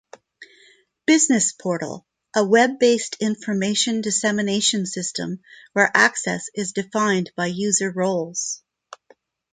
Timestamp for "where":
5.73-5.91